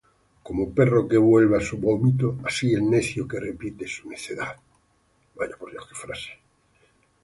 Como 0.45 0.63
perro 0.77 1.07
que 1.09 1.23
vuelve 1.29 1.55
á 1.59 1.65
su 1.69 1.75
vómito, 1.85 2.27
Así 2.49 2.67
el 2.77 2.83
necio 2.95 3.21
que 3.29 3.43
repite 3.49 3.83
su 3.95 4.01
necedad. 4.09 4.55